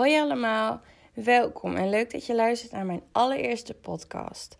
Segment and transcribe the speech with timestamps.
[0.00, 0.80] Hoi allemaal,
[1.14, 4.58] welkom en leuk dat je luistert naar mijn allereerste podcast.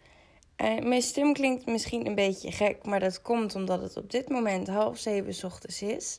[0.82, 4.68] Mijn stem klinkt misschien een beetje gek, maar dat komt omdat het op dit moment
[4.68, 6.18] half zeven ochtends is.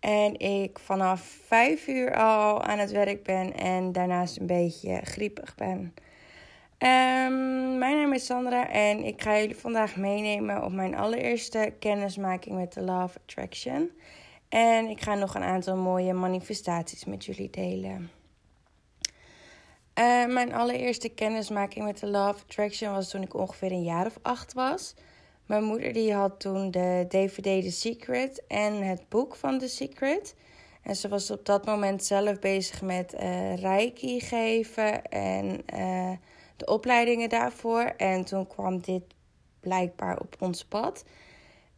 [0.00, 5.54] En ik vanaf vijf uur al aan het werk ben en daarnaast een beetje griepig
[5.54, 5.78] ben.
[6.78, 12.56] Um, mijn naam is Sandra en ik ga jullie vandaag meenemen op mijn allereerste kennismaking
[12.56, 13.90] met de of Attraction.
[14.48, 18.10] En ik ga nog een aantal mooie manifestaties met jullie delen.
[19.98, 24.18] Uh, mijn allereerste kennismaking met de of Attraction was toen ik ongeveer een jaar of
[24.22, 24.94] acht was.
[25.46, 30.34] Mijn moeder die had toen de DVD The Secret en het boek van The Secret.
[30.82, 36.10] En ze was op dat moment zelf bezig met uh, reiki geven en uh,
[36.56, 37.82] de opleidingen daarvoor.
[37.96, 39.02] En toen kwam dit
[39.60, 41.04] blijkbaar op ons pad.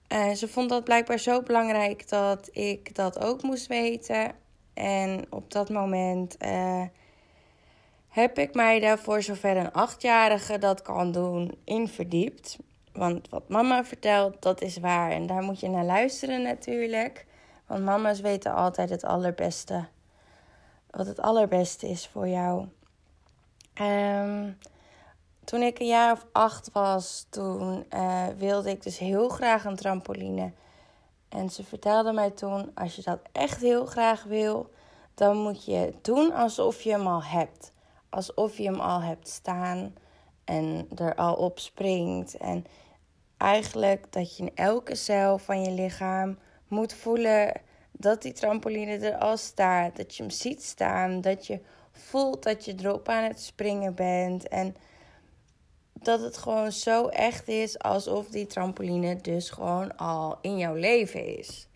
[0.07, 4.33] En ze vond dat blijkbaar zo belangrijk dat ik dat ook moest weten.
[4.75, 6.83] En op dat moment uh,
[8.15, 12.59] heb ik mij daar voor zover een achtjarige dat kan doen in verdiept.
[12.93, 15.11] Want wat mama vertelt, dat is waar.
[15.11, 17.27] En daar moet je naar luisteren natuurlijk.
[17.67, 19.85] Want mama's weten altijd het allerbeste.
[20.91, 22.67] Wat het allerbeste is voor jou.
[23.81, 24.59] Um,
[25.45, 29.77] toen ik een jaar of acht was, toen uh, wilde ik dus heel graag een
[29.77, 30.53] trampoline.
[31.29, 34.71] En ze vertelde mij toen, als je dat echt heel graag wil,
[35.15, 37.73] dan moet je doen alsof je hem al hebt.
[38.15, 39.95] Alsof je hem al hebt staan
[40.45, 42.37] en er al op springt.
[42.37, 42.65] En
[43.37, 47.61] eigenlijk dat je in elke cel van je lichaam moet voelen
[47.93, 49.97] dat die trampoline er al staat.
[49.97, 51.21] Dat je hem ziet staan.
[51.21, 51.61] Dat je
[51.93, 54.49] voelt dat je erop aan het springen bent.
[54.49, 54.77] En
[55.93, 61.39] dat het gewoon zo echt is alsof die trampoline dus gewoon al in jouw leven
[61.39, 61.69] is.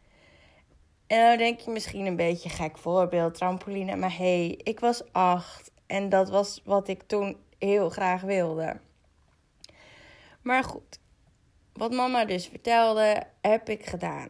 [1.06, 3.96] En dan denk je misschien een beetje gek voorbeeld, trampoline.
[3.96, 8.80] Maar hé, hey, ik was acht en dat was wat ik toen heel graag wilde.
[10.42, 10.98] Maar goed,
[11.72, 14.28] wat mama dus vertelde, heb ik gedaan.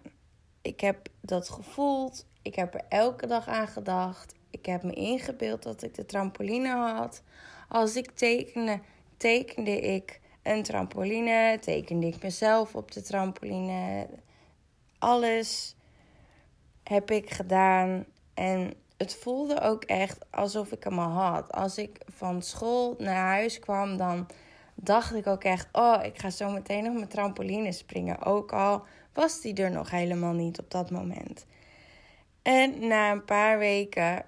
[0.63, 2.27] Ik heb dat gevoeld.
[2.43, 4.35] Ik heb er elke dag aan gedacht.
[4.51, 7.23] Ik heb me ingebeeld dat ik de trampoline had.
[7.69, 8.81] Als ik tekende,
[9.17, 14.09] tekende ik een trampoline, tekende ik mezelf op de trampoline.
[14.99, 15.77] Alles
[16.83, 18.05] heb ik gedaan
[18.35, 21.53] en het voelde ook echt alsof ik hem al had.
[21.53, 24.27] Als ik van school naar huis kwam, dan
[24.75, 28.23] dacht ik ook echt: oh, ik ga zo meteen nog mijn trampoline springen.
[28.23, 28.83] Ook al
[29.13, 31.47] was die er nog helemaal niet op dat moment.
[32.43, 34.25] En na een paar weken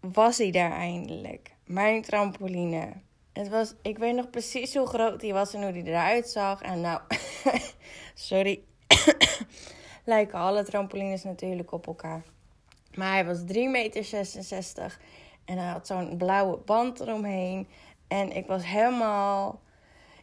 [0.00, 1.54] was hij daar eindelijk.
[1.64, 2.92] Mijn trampoline.
[3.32, 6.62] Het was, ik weet nog precies hoe groot die was en hoe die eruit zag.
[6.62, 7.00] En nou,
[8.14, 8.62] sorry,
[10.04, 12.22] lijken alle trampolines natuurlijk op elkaar.
[12.96, 14.98] Maar hij was 3,66 meter
[15.44, 17.68] en hij had zo'n blauwe band eromheen.
[18.08, 19.60] En ik was helemaal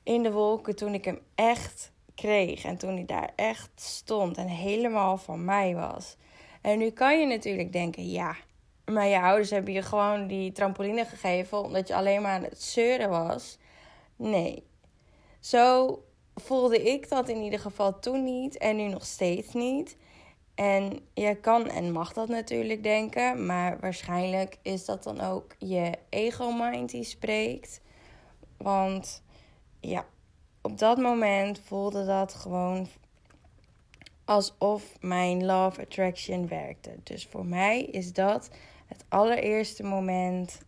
[0.04, 2.64] in de wolken toen ik hem echt kreeg.
[2.64, 6.18] En toen hij daar echt stond en helemaal van mij was.
[6.62, 8.36] En nu kan je natuurlijk denken, ja,
[8.86, 12.62] maar je ouders hebben je gewoon die trampoline gegeven omdat je alleen maar aan het
[12.62, 13.58] zeuren was.
[14.16, 14.64] Nee.
[15.40, 15.98] Zo
[16.36, 19.98] voelde ik dat in ieder geval toen niet en nu nog steeds niet.
[20.62, 25.92] En je kan en mag dat natuurlijk denken, maar waarschijnlijk is dat dan ook je
[26.10, 27.82] ego-mind die spreekt.
[28.58, 29.24] Want
[29.80, 30.06] ja,
[30.62, 32.88] op dat moment voelde dat gewoon
[34.26, 36.96] alsof mijn love attraction werkte.
[37.04, 38.50] Dus voor mij is dat
[38.86, 40.62] het allereerste moment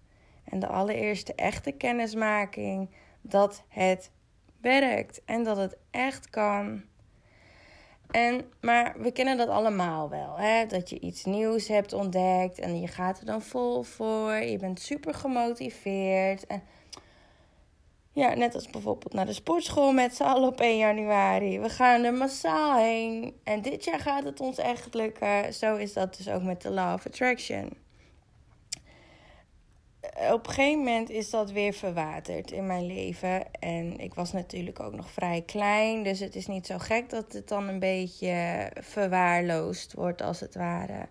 [0.44, 2.90] en de allereerste echte kennismaking
[3.22, 4.12] dat het
[4.62, 6.84] werkt en dat het echt kan.
[8.14, 10.38] En, maar we kennen dat allemaal wel.
[10.38, 10.66] Hè?
[10.66, 14.34] Dat je iets nieuws hebt ontdekt en je gaat er dan vol voor.
[14.34, 16.48] Je bent super gemotiveerd.
[16.48, 16.64] En
[18.12, 21.60] ja, net als bijvoorbeeld naar de sportschool met z'n allen op 1 januari.
[21.60, 23.40] We gaan er massaal heen.
[23.44, 25.54] En dit jaar gaat het ons echt lukken.
[25.54, 27.83] Zo is dat dus ook met de Law of Attraction
[30.14, 33.54] op een gegeven moment is dat weer verwaterd in mijn leven.
[33.54, 36.04] En ik was natuurlijk ook nog vrij klein.
[36.04, 40.56] Dus het is niet zo gek dat het dan een beetje verwaarloosd wordt, als het
[40.56, 41.08] ware.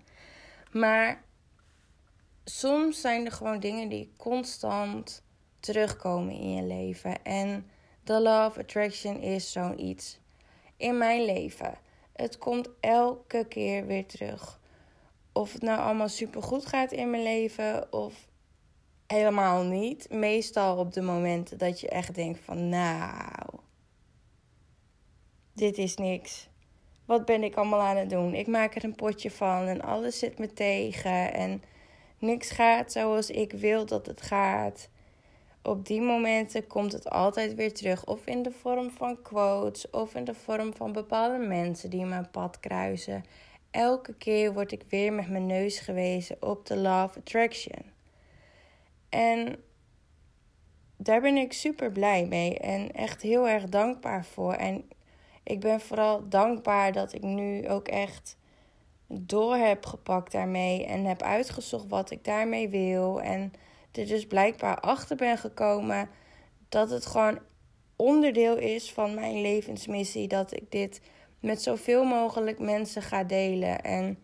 [0.73, 1.23] Maar
[2.45, 5.23] soms zijn er gewoon dingen die constant
[5.61, 7.23] terugkomen in je leven.
[7.23, 7.71] En
[8.05, 10.19] the love attraction is zoiets
[10.77, 11.75] in mijn leven.
[12.13, 14.61] Het komt elke keer weer terug.
[15.33, 18.31] Of het nou allemaal super goed gaat in mijn leven, of
[19.13, 20.11] helemaal niet.
[20.11, 23.59] Meestal op de momenten dat je echt denkt van nou,
[25.55, 26.49] dit is niks.
[27.07, 28.35] Wat ben ik allemaal aan het doen?
[28.35, 31.35] Ik maak er een potje van en alles zit me tegen.
[31.35, 31.63] En
[32.19, 34.89] niks gaat zoals ik wil dat het gaat,
[35.63, 38.05] op die momenten komt het altijd weer terug.
[38.07, 42.31] Of in de vorm van quotes, of in de vorm van bepaalde mensen die mijn
[42.31, 43.25] pad kruisen.
[43.71, 47.92] Elke keer word ik weer met mijn neus gewezen op de Love Attraction.
[49.13, 49.57] En
[50.97, 54.53] daar ben ik super blij mee en echt heel erg dankbaar voor.
[54.53, 54.89] En
[55.43, 58.37] ik ben vooral dankbaar dat ik nu ook echt
[59.07, 63.21] door heb gepakt daarmee en heb uitgezocht wat ik daarmee wil.
[63.21, 63.53] En
[63.93, 66.09] er dus blijkbaar achter ben gekomen
[66.69, 67.39] dat het gewoon
[67.97, 70.29] onderdeel is van mijn levensmissie.
[70.29, 71.01] Dat ik dit
[71.41, 73.83] met zoveel mogelijk mensen ga delen.
[73.83, 74.19] En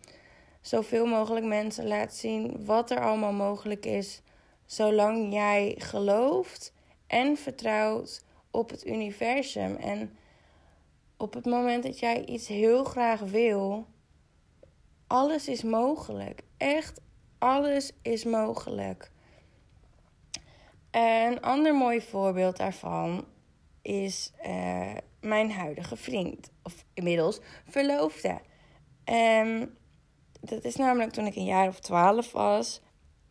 [0.61, 4.21] zoveel mogelijk mensen laat zien wat er allemaal mogelijk is.
[4.69, 6.73] Zolang jij gelooft
[7.07, 9.75] en vertrouwt op het universum.
[9.75, 10.17] En
[11.17, 13.87] op het moment dat jij iets heel graag wil,
[15.07, 16.43] alles is mogelijk.
[16.57, 17.01] Echt,
[17.37, 19.11] alles is mogelijk.
[20.91, 23.25] Een ander mooi voorbeeld daarvan
[23.81, 26.51] is uh, mijn huidige vriend.
[26.63, 27.39] Of inmiddels
[27.69, 28.39] verloofde.
[30.41, 32.81] Dat is namelijk toen ik een jaar of twaalf was.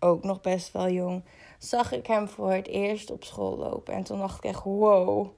[0.00, 1.24] Ook nog best wel jong.
[1.58, 3.94] Zag ik hem voor het eerst op school lopen.
[3.94, 5.28] En toen dacht ik echt, wow,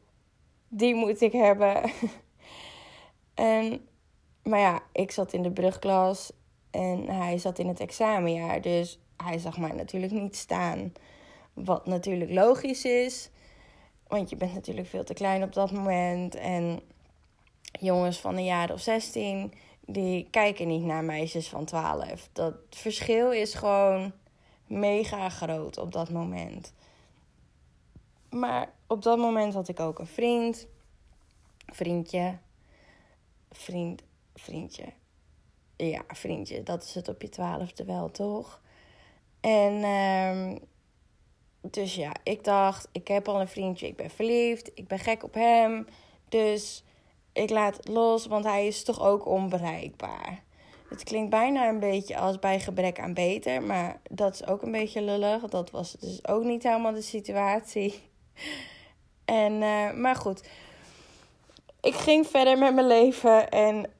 [0.68, 1.90] die moet ik hebben.
[3.34, 3.88] en,
[4.42, 6.32] maar ja, ik zat in de brugklas.
[6.70, 8.60] En hij zat in het examenjaar.
[8.60, 10.92] Dus hij zag mij natuurlijk niet staan.
[11.52, 13.30] Wat natuurlijk logisch is.
[14.08, 16.34] Want je bent natuurlijk veel te klein op dat moment.
[16.34, 16.80] En
[17.80, 19.52] jongens van een jaar of 16,
[19.86, 22.28] die kijken niet naar meisjes van 12.
[22.32, 24.12] Dat verschil is gewoon
[24.70, 26.72] mega groot op dat moment.
[28.30, 30.66] Maar op dat moment had ik ook een vriend.
[31.66, 32.38] Vriendje.
[33.50, 34.02] Vriend.
[34.34, 34.84] Vriendje.
[35.76, 36.62] Ja, vriendje.
[36.62, 38.60] Dat is het op je twaalfde wel, toch?
[39.40, 40.58] En um,
[41.60, 45.22] dus ja, ik dacht, ik heb al een vriendje, ik ben verliefd, ik ben gek
[45.22, 45.86] op hem.
[46.28, 46.84] Dus
[47.32, 50.42] ik laat het los, want hij is toch ook onbereikbaar.
[50.90, 54.72] Het klinkt bijna een beetje als bij gebrek aan beter, maar dat is ook een
[54.72, 55.42] beetje lullig.
[55.42, 57.94] Dat was dus ook niet helemaal de situatie.
[59.24, 60.48] En, uh, maar goed,
[61.80, 63.90] ik ging verder met mijn leven en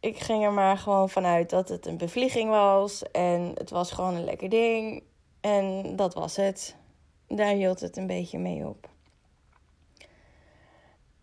[0.00, 3.10] ik ging er maar gewoon vanuit dat het een bevlieging was.
[3.10, 5.02] En het was gewoon een lekker ding.
[5.40, 6.76] En dat was het
[7.28, 8.88] daar hield het een beetje mee op.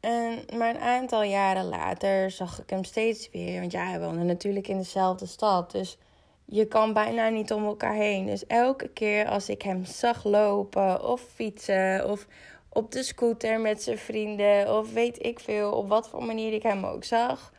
[0.03, 3.59] En, maar een aantal jaren later zag ik hem steeds weer.
[3.59, 5.71] Want ja, hij woonde natuurlijk in dezelfde stad.
[5.71, 5.97] Dus
[6.45, 8.25] je kan bijna niet om elkaar heen.
[8.25, 12.27] Dus elke keer als ik hem zag lopen of fietsen of
[12.69, 16.63] op de scooter met zijn vrienden of weet ik veel, op wat voor manier ik
[16.63, 17.53] hem ook zag.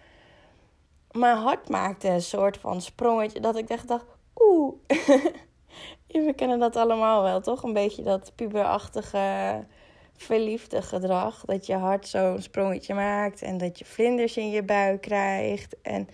[1.10, 4.04] Mijn hart maakte een soort van sprongetje dat ik dacht,
[4.36, 4.74] oeh,
[6.26, 7.62] we kennen dat allemaal wel, toch?
[7.62, 9.64] Een beetje dat puberachtige
[10.16, 11.44] verliefde gedrag.
[11.44, 15.76] Dat je hart zo'n sprongetje maakt en dat je vlinders in je buik krijgt.
[15.82, 16.08] En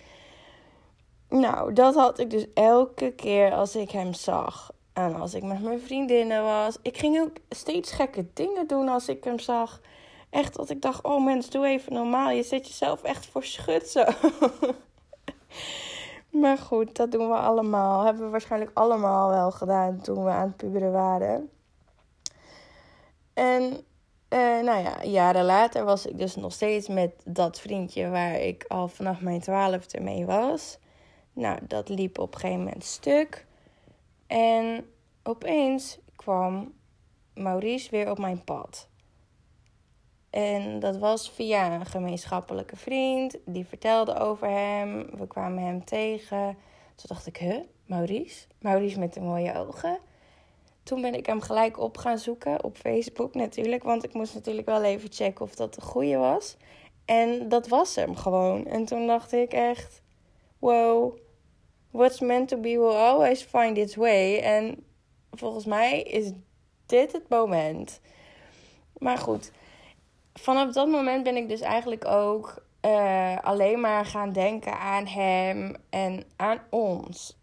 [1.29, 4.71] nou, dat had ik dus elke keer als ik hem zag.
[4.93, 6.77] En als ik met mijn vriendinnen was.
[6.81, 9.81] Ik ging ook steeds gekke dingen doen als ik hem zag.
[10.29, 12.29] Echt dat ik dacht, oh mens, doe even normaal.
[12.29, 14.03] Je zet jezelf echt voor schut zo.
[16.31, 18.03] Maar goed, dat doen we allemaal.
[18.03, 21.49] Hebben we waarschijnlijk allemaal wel gedaan toen we aan het puberen waren.
[23.33, 23.85] En
[24.31, 28.65] eh, nou ja, jaren later was ik dus nog steeds met dat vriendje waar ik
[28.67, 30.77] al vanaf mijn twaalfde mee was.
[31.33, 33.45] Nou, dat liep op een gegeven moment stuk.
[34.27, 34.85] En
[35.23, 36.73] opeens kwam
[37.33, 38.89] Maurice weer op mijn pad.
[40.29, 43.37] En dat was via een gemeenschappelijke vriend.
[43.45, 45.09] Die vertelde over hem.
[45.17, 46.57] We kwamen hem tegen.
[46.95, 48.45] Toen dacht ik, huh, Maurice?
[48.59, 49.99] Maurice met de mooie ogen.
[50.83, 53.83] Toen ben ik hem gelijk op gaan zoeken op Facebook natuurlijk.
[53.83, 56.57] Want ik moest natuurlijk wel even checken of dat de goede was.
[57.05, 58.65] En dat was hem gewoon.
[58.65, 60.01] En toen dacht ik echt,
[60.59, 61.17] wow,
[61.91, 64.39] what's meant to be will always find its way.
[64.39, 64.85] En
[65.31, 66.31] volgens mij is
[66.85, 68.01] dit het moment.
[68.97, 69.51] Maar goed,
[70.33, 75.75] vanaf dat moment ben ik dus eigenlijk ook uh, alleen maar gaan denken aan hem
[75.89, 77.39] en aan ons.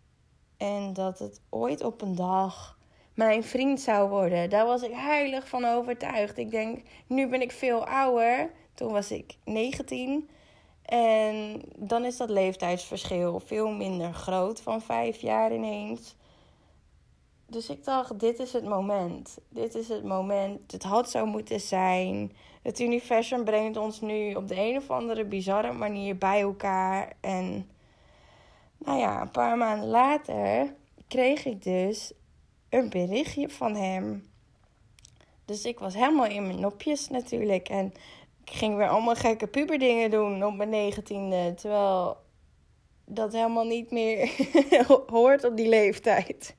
[0.56, 2.77] En dat het ooit op een dag
[3.18, 4.50] mijn vriend zou worden.
[4.50, 6.38] Daar was ik heilig van overtuigd.
[6.38, 8.50] Ik denk, nu ben ik veel ouder.
[8.74, 10.28] Toen was ik 19.
[10.82, 16.16] En dan is dat leeftijdsverschil veel minder groot van vijf jaar ineens.
[17.46, 19.38] Dus ik dacht, dit is het moment.
[19.48, 20.72] Dit is het moment.
[20.72, 22.32] Het had zo moeten zijn.
[22.62, 27.12] Het universum brengt ons nu op de een of andere bizarre manier bij elkaar.
[27.20, 27.70] En
[28.78, 30.74] nou ja, een paar maanden later
[31.08, 32.12] kreeg ik dus
[32.68, 34.28] een berichtje van hem.
[35.44, 37.68] Dus ik was helemaal in mijn nopjes natuurlijk.
[37.68, 37.92] En
[38.44, 41.54] ik ging weer allemaal gekke puberdingen doen op mijn negentiende.
[41.54, 42.16] Terwijl
[43.04, 44.30] dat helemaal niet meer
[45.06, 46.56] hoort op die leeftijd.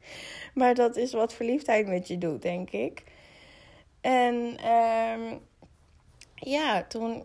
[0.54, 3.04] Maar dat is wat verliefdheid met je doet, denk ik.
[4.01, 4.36] En
[4.72, 5.39] um,
[6.36, 7.24] ja, toen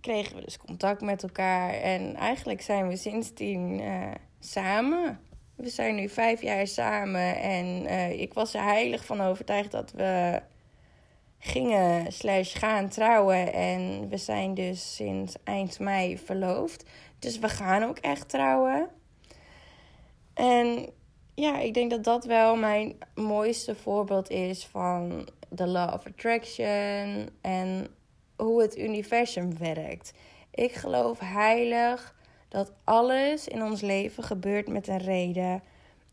[0.00, 1.70] kregen we dus contact met elkaar.
[1.70, 4.10] En eigenlijk zijn we sindsdien uh,
[4.40, 5.20] samen.
[5.58, 7.36] We zijn nu vijf jaar samen.
[7.40, 10.42] En uh, ik was er heilig van overtuigd dat we
[11.38, 13.52] gingen slash gaan trouwen.
[13.52, 16.84] En we zijn dus sinds eind mei verloofd.
[17.18, 18.88] Dus we gaan ook echt trouwen.
[20.34, 20.90] En
[21.34, 27.28] ja, ik denk dat dat wel mijn mooiste voorbeeld is van de law of attraction
[27.40, 27.86] en
[28.36, 30.12] hoe het universum werkt.
[30.50, 32.16] Ik geloof heilig
[32.48, 35.62] dat alles in ons leven gebeurt met een reden.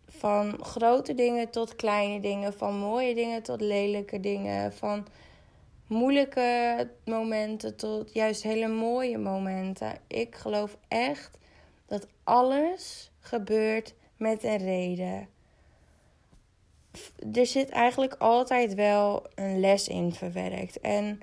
[0.07, 5.07] Van grote dingen tot kleine dingen, van mooie dingen tot lelijke dingen, van
[5.87, 9.97] moeilijke momenten tot juist hele mooie momenten.
[10.07, 11.37] Ik geloof echt
[11.85, 15.27] dat alles gebeurt met een reden.
[17.33, 20.79] Er zit eigenlijk altijd wel een les in verwerkt.
[20.79, 21.19] En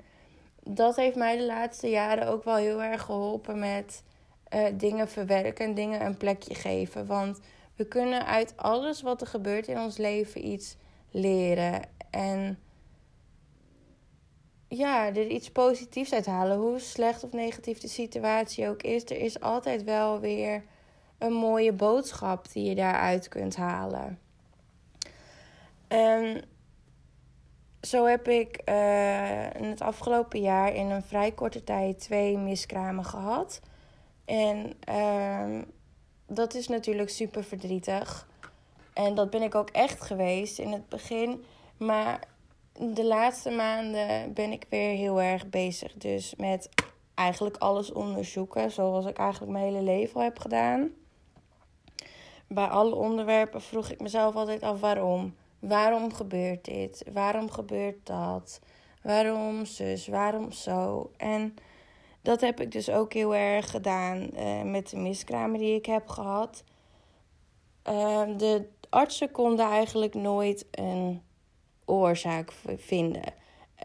[0.63, 4.03] dat heeft mij de laatste jaren ook wel heel erg geholpen met
[4.53, 7.05] uh, dingen verwerken en dingen een plekje geven.
[7.05, 7.39] Want
[7.75, 10.77] we kunnen uit alles wat er gebeurt in ons leven iets
[11.11, 11.81] leren.
[12.09, 12.59] En
[14.67, 16.57] ja, er iets positiefs uithalen.
[16.57, 20.63] Hoe slecht of negatief de situatie ook is, er is altijd wel weer
[21.17, 24.19] een mooie boodschap die je daaruit kunt halen.
[25.87, 26.43] En
[27.81, 33.05] zo heb ik uh, in het afgelopen jaar in een vrij korte tijd twee miskramen
[33.05, 33.61] gehad.
[34.25, 35.61] En uh,
[36.27, 38.27] dat is natuurlijk super verdrietig.
[38.93, 41.43] En dat ben ik ook echt geweest in het begin.
[41.77, 42.19] Maar
[42.73, 45.93] de laatste maanden ben ik weer heel erg bezig.
[45.93, 46.69] Dus met
[47.13, 48.71] eigenlijk alles onderzoeken.
[48.71, 50.91] Zoals ik eigenlijk mijn hele leven al heb gedaan.
[52.47, 55.35] Bij alle onderwerpen vroeg ik mezelf altijd af waarom.
[55.59, 57.05] Waarom gebeurt dit?
[57.13, 58.59] Waarom gebeurt dat?
[59.01, 60.07] Waarom zus?
[60.07, 61.11] Waarom zo?
[61.17, 61.55] En
[62.23, 66.07] dat heb ik dus ook heel erg gedaan uh, met de miskramen die ik heb
[66.07, 66.63] gehad.
[67.89, 71.21] Uh, de artsen konden eigenlijk nooit een
[71.85, 73.33] oorzaak vinden.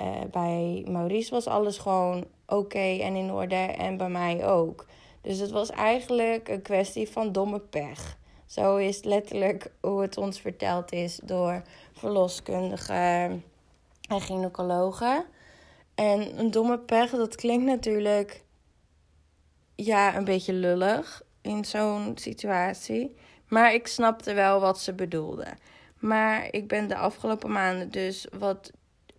[0.03, 4.87] Uh, bij Maurice was alles gewoon oké en in orde en bij mij ook.
[5.21, 8.19] Dus het was eigenlijk een kwestie van domme pech.
[8.47, 13.45] Zo is letterlijk hoe het ons verteld is door verloskundigen
[14.09, 15.25] en gynaecologen.
[15.99, 18.45] En een domme pech, dat klinkt natuurlijk
[19.75, 23.17] ja, een beetje lullig in zo'n situatie.
[23.49, 25.59] Maar ik snapte wel wat ze bedoelden.
[25.99, 28.71] Maar ik ben de afgelopen maanden dus wat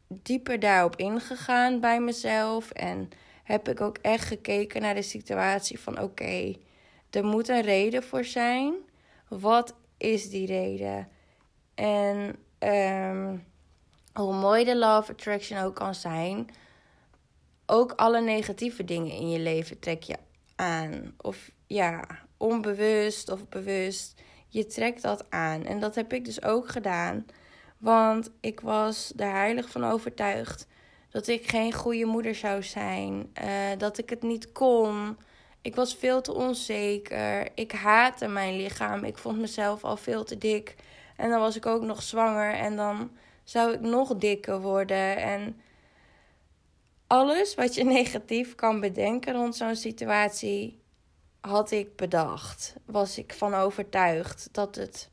[0.07, 2.71] dieper daarop ingegaan bij mezelf.
[2.71, 3.09] En
[3.43, 6.55] heb ik ook echt gekeken naar de situatie van oké,
[7.09, 8.73] er moet een reden voor zijn.
[9.27, 11.07] Wat is die reden?
[11.75, 13.45] En um,
[14.13, 16.49] hoe mooi de love attraction ook kan zijn,
[17.69, 20.15] ook alle negatieve dingen in je leven trek je
[20.55, 21.13] aan.
[21.17, 22.03] Of ja,
[22.37, 24.21] onbewust of bewust.
[24.47, 25.65] Je trekt dat aan.
[25.65, 27.25] En dat heb ik dus ook gedaan.
[27.77, 30.67] Want ik was er heilig van overtuigd
[31.09, 33.31] dat ik geen goede moeder zou zijn.
[33.43, 35.17] Uh, dat ik het niet kon.
[35.61, 37.47] Ik was veel te onzeker.
[37.55, 39.03] Ik haatte mijn lichaam.
[39.03, 40.75] Ik vond mezelf al veel te dik.
[41.15, 42.53] En dan was ik ook nog zwanger.
[42.53, 43.11] En dan
[43.43, 45.17] zou ik nog dikker worden.
[45.17, 45.61] En
[47.09, 50.81] alles wat je negatief kan bedenken rond zo'n situatie,
[51.41, 52.75] had ik bedacht.
[52.85, 55.09] Was ik van overtuigd dat het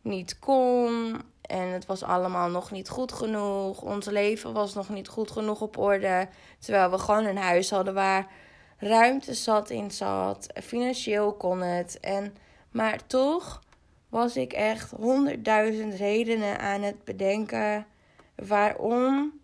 [0.00, 1.20] niet kon.
[1.40, 3.82] En het was allemaal nog niet goed genoeg.
[3.82, 6.28] Ons leven was nog niet goed genoeg op orde.
[6.58, 8.30] Terwijl we gewoon een huis hadden waar
[8.78, 10.46] ruimte zat in zat.
[10.62, 12.00] Financieel kon het.
[12.00, 12.36] En,
[12.70, 13.62] maar toch
[14.08, 17.86] was ik echt honderdduizend redenen aan het bedenken
[18.34, 19.40] waarom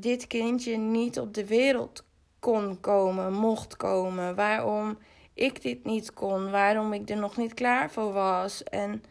[0.00, 2.04] dit kindje niet op de wereld
[2.38, 4.34] kon komen, mocht komen.
[4.34, 4.98] Waarom
[5.34, 8.62] ik dit niet kon, waarom ik er nog niet klaar voor was.
[8.62, 9.02] En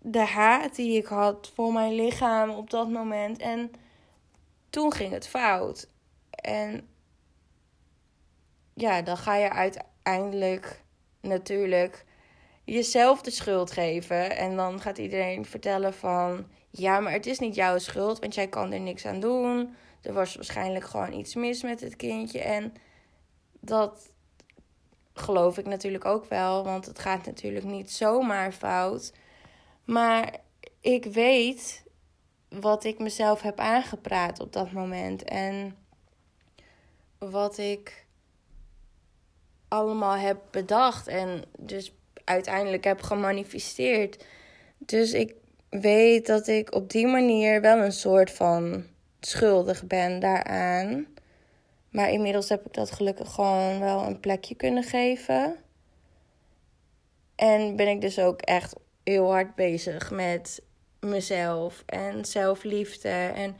[0.00, 3.38] de haat die ik had voor mijn lichaam op dat moment.
[3.38, 3.70] En
[4.70, 5.88] toen ging het fout.
[6.30, 6.88] En
[8.74, 10.82] ja, dan ga je uiteindelijk
[11.20, 12.04] natuurlijk
[12.64, 14.36] jezelf de schuld geven.
[14.36, 16.46] En dan gaat iedereen vertellen van...
[16.70, 19.74] Ja, maar het is niet jouw schuld, want jij kan er niks aan doen.
[20.02, 22.40] Er was waarschijnlijk gewoon iets mis met het kindje.
[22.40, 22.72] En
[23.60, 24.10] dat
[25.14, 29.12] geloof ik natuurlijk ook wel, want het gaat natuurlijk niet zomaar fout.
[29.84, 30.36] Maar
[30.80, 31.84] ik weet
[32.48, 35.24] wat ik mezelf heb aangepraat op dat moment.
[35.24, 35.76] En
[37.18, 38.06] wat ik
[39.68, 41.06] allemaal heb bedacht.
[41.08, 44.24] En dus uiteindelijk heb gemanifesteerd.
[44.78, 45.34] Dus ik
[45.70, 48.84] weet dat ik op die manier wel een soort van
[49.20, 51.06] schuldig ben daaraan.
[51.90, 55.56] Maar inmiddels heb ik dat gelukkig gewoon wel een plekje kunnen geven.
[57.36, 58.74] En ben ik dus ook echt
[59.04, 60.62] heel hard bezig met
[61.00, 63.08] mezelf en zelfliefde.
[63.34, 63.56] En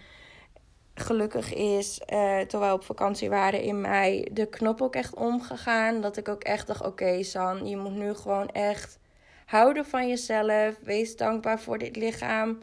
[0.94, 6.00] gelukkig is, uh, toen wij op vakantie waren in mei, de knop ook echt omgegaan.
[6.00, 8.98] Dat ik ook echt dacht: oké, San, je moet nu gewoon echt
[9.50, 10.78] houden van jezelf.
[10.82, 12.58] Wees dankbaar voor dit lichaam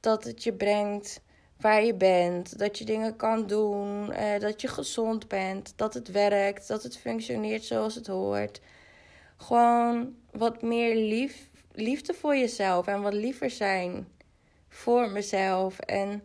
[0.00, 1.20] dat het je brengt
[1.60, 2.58] waar je bent.
[2.58, 4.10] Dat je dingen kan doen.
[4.10, 5.72] Uh, dat je gezond bent.
[5.76, 6.68] Dat het werkt.
[6.68, 8.60] Dat het functioneert zoals het hoort.
[9.36, 12.86] Gewoon wat meer lief, liefde voor jezelf.
[12.86, 14.08] En wat liever zijn
[14.68, 15.78] voor mezelf.
[15.78, 16.22] En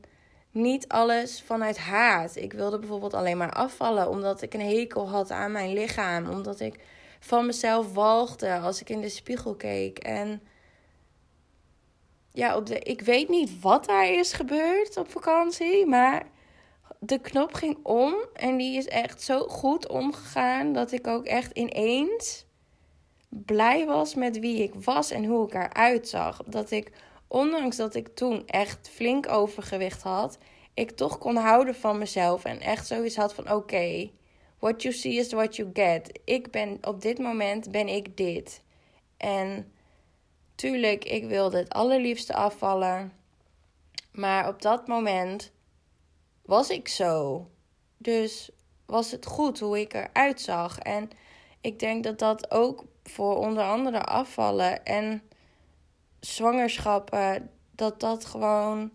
[0.51, 2.35] niet alles vanuit haat.
[2.35, 6.29] Ik wilde bijvoorbeeld alleen maar afvallen omdat ik een hekel had aan mijn lichaam.
[6.29, 6.79] Omdat ik
[7.19, 9.97] van mezelf walgde als ik in de spiegel keek.
[9.97, 10.41] En
[12.31, 16.25] ja, op de, ik weet niet wat daar is gebeurd op vakantie, maar
[16.99, 21.51] de knop ging om en die is echt zo goed omgegaan dat ik ook echt
[21.57, 22.45] ineens
[23.29, 26.43] blij was met wie ik was en hoe ik eruit zag.
[26.45, 26.91] Dat ik,
[27.27, 30.37] ondanks dat ik toen echt flink overgewicht had,
[30.73, 34.09] ik toch kon houden van mezelf en echt zoiets had van oké,
[34.59, 36.19] what you see is what you get.
[36.23, 38.61] Ik ben op dit moment ben ik dit.
[39.17, 39.71] En
[40.55, 43.13] tuurlijk, ik wilde het allerliefste afvallen.
[44.11, 45.51] Maar op dat moment
[46.45, 47.47] was ik zo.
[47.97, 48.49] Dus
[48.85, 50.79] was het goed hoe ik eruit zag.
[50.79, 51.09] En
[51.61, 55.21] ik denk dat dat ook voor onder andere afvallen en
[56.19, 58.91] zwangerschappen, dat dat gewoon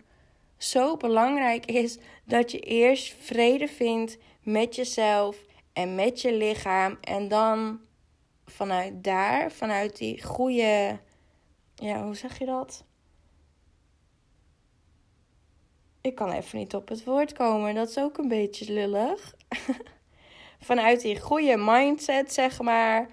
[0.56, 5.36] zo belangrijk is dat je eerst vrede vindt met jezelf
[5.72, 6.98] en met je lichaam.
[7.00, 7.80] En dan
[8.46, 10.98] vanuit daar, vanuit die goede.
[11.74, 12.84] Ja, hoe zeg je dat?
[16.00, 17.74] Ik kan even niet op het woord komen.
[17.74, 19.34] Dat is ook een beetje lullig.
[20.60, 23.08] vanuit die goede mindset, zeg maar.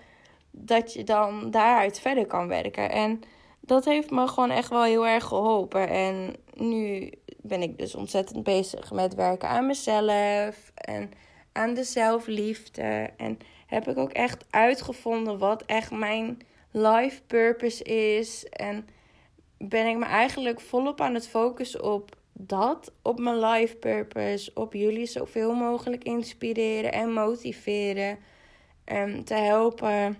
[0.52, 2.92] Dat je dan daaruit verder kan werken.
[2.92, 3.22] En
[3.60, 5.90] dat heeft me gewoon echt wel heel erg geholpen.
[5.90, 10.72] En nu ben ik dus ontzettend bezig met werken aan mezelf.
[10.74, 11.12] En
[11.60, 13.10] aan de zelfliefde.
[13.18, 16.38] En heb ik ook echt uitgevonden wat echt mijn
[16.72, 18.46] life purpose is.
[18.46, 18.88] En
[19.58, 24.52] ben ik me eigenlijk volop aan het focussen op dat, op mijn life purpose.
[24.54, 28.18] Op jullie zoveel mogelijk inspireren en motiveren.
[28.84, 30.18] En te helpen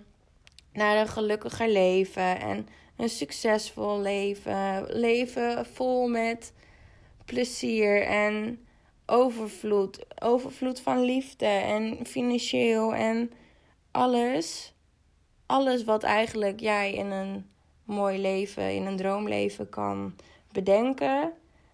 [0.72, 4.86] naar een gelukkiger leven en een succesvol leven.
[4.88, 6.52] Leven vol met
[7.24, 8.64] plezier en
[9.10, 10.04] overvloed.
[10.22, 13.32] Overvloed van liefde en financieel en
[13.90, 14.74] alles.
[15.46, 17.50] Alles wat eigenlijk jij in een
[17.84, 20.14] mooi leven, in een droomleven kan
[20.52, 21.32] bedenken.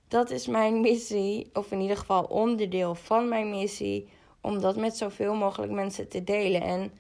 [0.09, 4.09] Dat is mijn missie, of in ieder geval onderdeel van mijn missie,
[4.41, 6.63] om dat met zoveel mogelijk mensen te delen.
[6.63, 6.93] En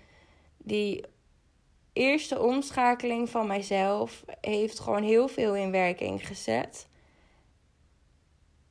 [0.58, 1.04] die
[1.92, 6.86] eerste omschakeling van mijzelf heeft gewoon heel veel in werking gezet.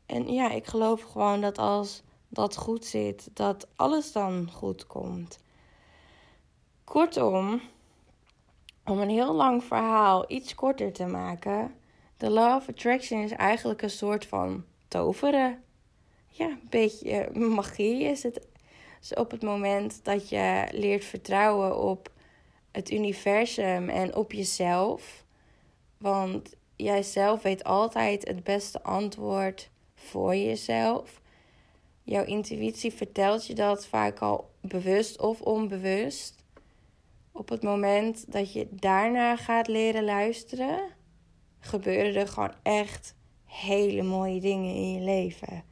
[0.05, 5.39] En ja, ik geloof gewoon dat als dat goed zit, dat alles dan goed komt.
[6.83, 7.61] Kortom,
[8.85, 11.75] om een heel lang verhaal iets korter te maken,
[12.17, 15.63] de Law of Attraction is eigenlijk een soort van toveren.
[16.27, 18.47] Ja, een beetje magie is het.
[18.99, 22.11] Dus op het moment dat je leert vertrouwen op
[22.71, 25.23] het universum en op jezelf.
[25.97, 29.69] Want jij zelf weet altijd het beste antwoord
[30.05, 31.21] voor jezelf.
[32.03, 36.43] Jouw intuïtie vertelt je dat vaak al bewust of onbewust.
[37.31, 40.79] Op het moment dat je daarna gaat leren luisteren,
[41.59, 43.15] gebeuren er gewoon echt
[43.45, 45.63] hele mooie dingen in je leven.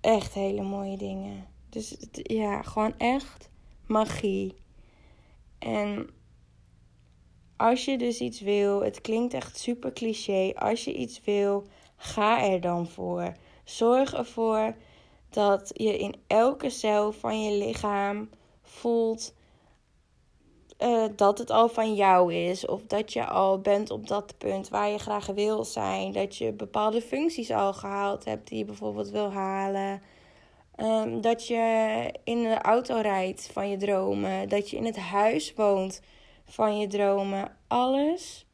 [0.00, 1.46] Echt hele mooie dingen.
[1.68, 3.50] Dus ja, gewoon echt
[3.86, 4.54] magie.
[5.58, 6.10] En
[7.56, 10.52] als je dus iets wil, het klinkt echt super cliché.
[10.54, 11.66] Als je iets wil,
[11.98, 13.32] ga er dan voor.
[13.64, 14.74] Zorg ervoor
[15.30, 18.30] dat je in elke cel van je lichaam
[18.62, 19.34] voelt
[20.78, 22.66] uh, dat het al van jou is.
[22.66, 26.12] Of dat je al bent op dat punt waar je graag wil zijn.
[26.12, 30.02] Dat je bepaalde functies al gehaald hebt die je bijvoorbeeld wil halen.
[30.76, 34.48] Um, dat je in de auto rijdt van je dromen.
[34.48, 36.00] Dat je in het huis woont
[36.44, 37.56] van je dromen.
[37.66, 38.46] Alles,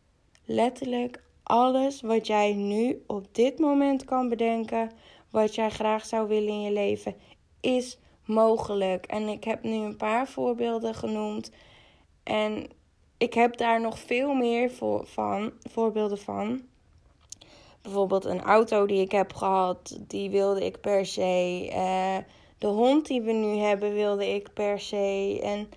[0.45, 4.91] letterlijk alles wat jij nu op dit moment kan bedenken,
[5.31, 7.15] wat jij graag zou willen in je leven,
[7.61, 9.07] is mogelijk.
[9.07, 11.51] En ik heb nu een paar voorbeelden genoemd.
[12.23, 12.67] En
[13.19, 16.63] ik heb daar nog veel meer voor, van, voorbeelden van.
[17.83, 21.69] Bijvoorbeeld een auto die ik heb gehad, die wilde ik per se.
[21.73, 22.17] Uh,
[22.59, 25.41] de hond die we nu hebben, wilde ik per se.
[25.43, 25.71] En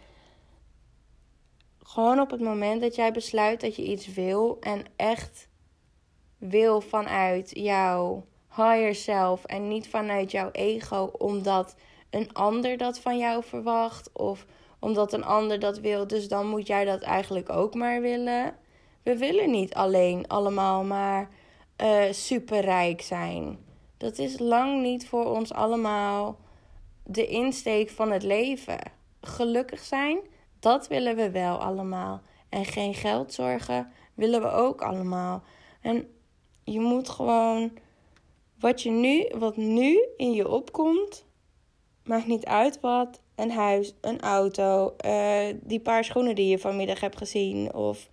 [1.84, 5.47] gewoon op het moment dat jij besluit dat je iets wil en echt
[6.38, 11.76] wil vanuit jouw higher self en niet vanuit jouw ego, omdat
[12.10, 14.46] een ander dat van jou verwacht of
[14.80, 18.56] omdat een ander dat wil, dus dan moet jij dat eigenlijk ook maar willen.
[19.04, 21.30] We willen niet alleen allemaal maar
[21.82, 23.58] uh, superrijk zijn.
[23.98, 26.40] Dat is lang niet voor ons allemaal
[27.04, 28.80] de insteek van het leven.
[29.22, 30.20] Gelukkig zijn,
[30.60, 32.22] dat willen we wel allemaal.
[32.50, 35.44] En geen geld zorgen willen we ook allemaal.
[35.82, 36.17] En
[36.72, 37.72] je moet gewoon
[38.60, 41.26] wat je nu, wat nu in je opkomt,
[42.04, 43.22] maakt niet uit wat.
[43.36, 47.74] Een huis, een auto, uh, die paar schoenen die je vanmiddag hebt gezien.
[47.74, 48.10] Of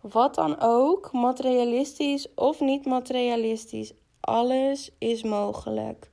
[0.00, 3.92] wat dan ook, materialistisch of niet materialistisch.
[4.20, 6.10] Alles is mogelijk.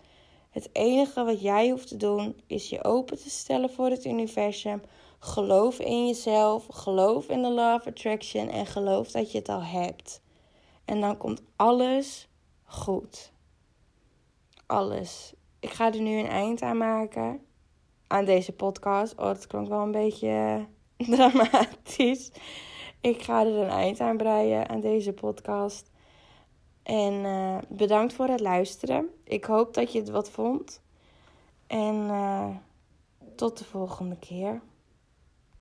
[0.50, 4.82] Het enige wat jij hoeft te doen is je open te stellen voor het universum.
[5.20, 9.64] Geloof in jezelf, geloof in de law of attraction en geloof dat je het al
[9.64, 10.24] hebt.
[10.86, 12.30] En dan komt alles
[12.64, 13.34] goed.
[14.66, 15.34] Alles.
[15.60, 17.46] Ik ga er nu een eind aan maken.
[18.08, 19.18] Aan deze podcast.
[19.18, 20.66] Oh, dat klonk wel een beetje
[20.98, 22.32] dramatisch.
[23.02, 25.92] Ik ga er een eind aan breien aan deze podcast.
[26.84, 29.10] En uh, bedankt voor het luisteren.
[29.24, 30.82] Ik hoop dat je het wat vond.
[31.68, 32.48] En uh,
[33.36, 34.62] tot de volgende keer.